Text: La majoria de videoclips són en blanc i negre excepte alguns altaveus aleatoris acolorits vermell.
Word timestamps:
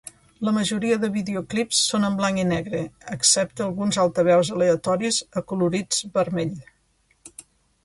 La 0.47 0.51
majoria 0.53 0.95
de 1.01 1.09
videoclips 1.17 1.81
són 1.89 2.07
en 2.07 2.15
blanc 2.21 2.41
i 2.45 2.45
negre 2.53 2.79
excepte 3.17 3.65
alguns 3.67 4.01
altaveus 4.07 4.51
aleatoris 4.57 5.23
acolorits 5.45 6.03
vermell. 6.19 6.61